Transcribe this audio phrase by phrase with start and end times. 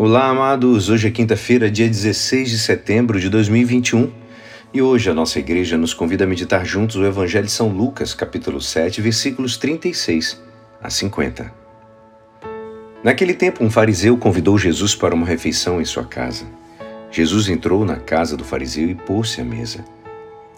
[0.00, 0.88] Olá, amados.
[0.88, 4.12] Hoje é quinta-feira, dia 16 de setembro de 2021,
[4.72, 8.14] e hoje a nossa igreja nos convida a meditar juntos o Evangelho de São Lucas,
[8.14, 10.40] capítulo 7, versículos 36
[10.80, 11.52] a 50.
[13.02, 16.46] Naquele tempo, um fariseu convidou Jesus para uma refeição em sua casa.
[17.10, 19.84] Jesus entrou na casa do fariseu e pôs-se à mesa.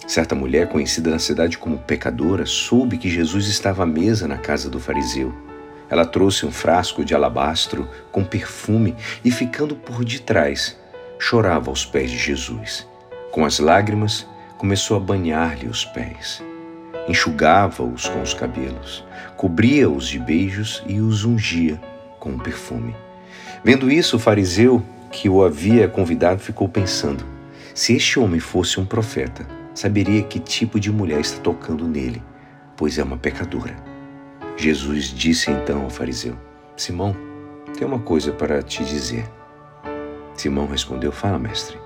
[0.06, 4.68] Certa mulher, conhecida na cidade como pecadora, soube que Jesus estava à mesa na casa
[4.68, 5.32] do fariseu.
[5.90, 8.94] Ela trouxe um frasco de alabastro com perfume
[9.24, 10.78] e, ficando por detrás,
[11.18, 12.86] chorava aos pés de Jesus.
[13.32, 14.26] Com as lágrimas,
[14.56, 16.42] começou a banhar-lhe os pés.
[17.08, 19.04] Enxugava-os com os cabelos,
[19.36, 21.80] cobria-os de beijos e os ungia
[22.20, 22.94] com o perfume.
[23.64, 27.24] Vendo isso, o fariseu que o havia convidado ficou pensando:
[27.74, 32.22] se este homem fosse um profeta, saberia que tipo de mulher está tocando nele,
[32.76, 33.89] pois é uma pecadora.
[34.60, 36.36] Jesus disse então ao fariseu:
[36.76, 37.16] Simão,
[37.78, 39.24] tem uma coisa para te dizer.
[40.34, 41.78] Simão respondeu: Fala, mestre.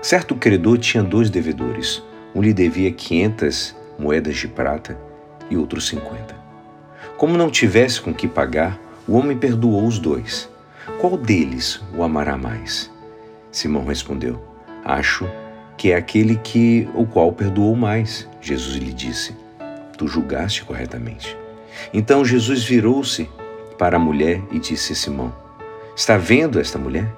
[0.00, 2.00] Certo credor tinha dois devedores.
[2.32, 4.96] Um lhe devia quinhentas moedas de prata
[5.50, 6.36] e outro cinquenta.
[7.16, 10.48] Como não tivesse com que pagar, o homem perdoou os dois.
[11.00, 12.92] Qual deles o amará mais?
[13.50, 14.40] Simão respondeu:
[14.84, 15.28] Acho
[15.76, 18.28] que é aquele que o qual perdoou mais.
[18.40, 19.34] Jesus lhe disse:
[19.96, 21.36] Tu julgaste corretamente.
[21.92, 23.28] Então Jesus virou-se
[23.78, 25.34] para a mulher e disse a Simão:
[25.96, 27.12] Está vendo esta mulher?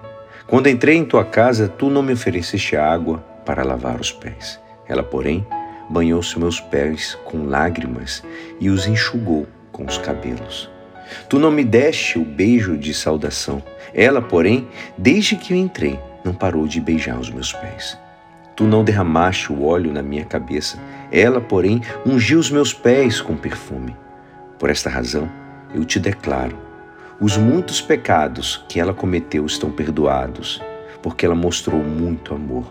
[0.47, 4.59] Quando entrei em tua casa, tu não me ofereceste água para lavar os pés.
[4.89, 5.47] Ela, porém,
[5.89, 8.23] banhou-se meus pés com lágrimas
[8.59, 10.69] e os enxugou com os cabelos.
[11.28, 13.62] Tu não me deste o beijo de saudação.
[13.95, 17.98] Ela, porém, desde que eu entrei, não parou de beijar os meus pés.
[18.56, 20.78] Tu não derramaste o óleo na minha cabeça.
[21.11, 23.97] Ela, porém, ungiu os meus pés com perfume.
[24.61, 25.27] Por esta razão,
[25.75, 26.56] eu te declaro:
[27.19, 30.62] os muitos pecados que ela cometeu estão perdoados,
[31.03, 32.70] porque ela mostrou muito amor.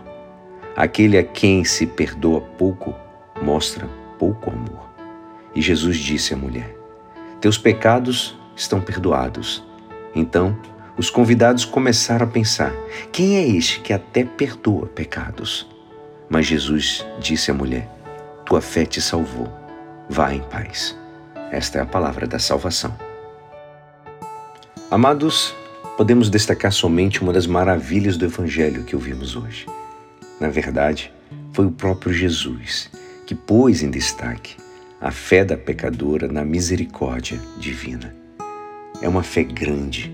[0.76, 2.94] Aquele a quem se perdoa pouco,
[3.42, 3.88] mostra
[4.20, 4.88] pouco amor.
[5.52, 6.76] E Jesus disse à mulher:
[7.40, 9.64] Teus pecados estão perdoados.
[10.14, 10.56] Então,
[10.96, 12.72] os convidados começaram a pensar:
[13.10, 15.68] quem é este que até perdoa pecados?
[16.28, 17.90] Mas Jesus disse à mulher:
[18.46, 19.48] Tua fé te salvou.
[20.08, 20.96] Vá em paz.
[21.52, 22.96] Esta é a palavra da salvação.
[24.88, 25.52] Amados,
[25.96, 29.66] podemos destacar somente uma das maravilhas do Evangelho que ouvimos hoje.
[30.40, 31.12] Na verdade,
[31.52, 32.88] foi o próprio Jesus
[33.26, 34.56] que pôs em destaque
[35.00, 38.14] a fé da pecadora na misericórdia divina.
[39.02, 40.12] É uma fé grande,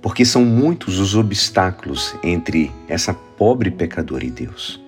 [0.00, 4.80] porque são muitos os obstáculos entre essa pobre pecadora e Deus.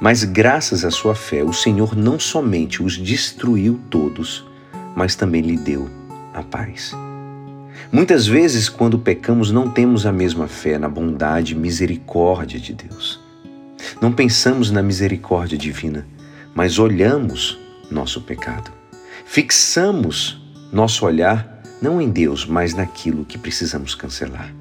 [0.00, 4.49] Mas graças à sua fé, o Senhor não somente os destruiu todos,
[4.94, 5.88] mas também lhe deu
[6.34, 6.94] a paz.
[7.92, 13.20] Muitas vezes, quando pecamos, não temos a mesma fé na bondade e misericórdia de Deus.
[14.00, 16.06] Não pensamos na misericórdia divina,
[16.54, 17.58] mas olhamos
[17.90, 18.70] nosso pecado.
[19.24, 20.40] Fixamos
[20.72, 24.54] nosso olhar não em Deus, mas naquilo que precisamos cancelar.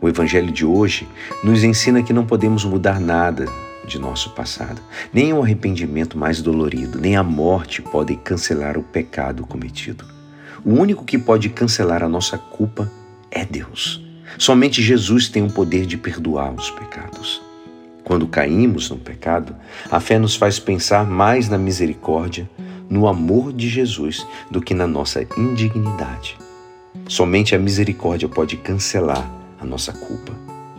[0.00, 1.06] O Evangelho de hoje
[1.44, 3.46] nos ensina que não podemos mudar nada
[3.90, 4.80] de nosso passado.
[5.12, 10.04] Nem o arrependimento mais dolorido, nem a morte podem cancelar o pecado cometido.
[10.64, 12.90] O único que pode cancelar a nossa culpa
[13.30, 14.02] é Deus.
[14.38, 17.42] Somente Jesus tem o poder de perdoar os pecados.
[18.04, 19.54] Quando caímos no pecado,
[19.90, 22.48] a fé nos faz pensar mais na misericórdia,
[22.88, 26.38] no amor de Jesus, do que na nossa indignidade.
[27.08, 29.28] Somente a misericórdia pode cancelar
[29.60, 30.32] a nossa culpa.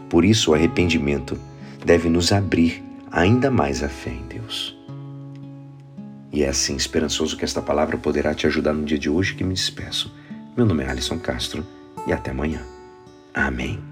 [0.09, 1.37] Por isso, o arrependimento
[1.85, 4.77] deve nos abrir ainda mais a fé em Deus.
[6.31, 9.43] E é assim, esperançoso que esta palavra poderá te ajudar no dia de hoje que
[9.43, 10.13] me despeço.
[10.55, 11.65] Meu nome é Alisson Castro
[12.07, 12.61] e até amanhã.
[13.33, 13.90] Amém.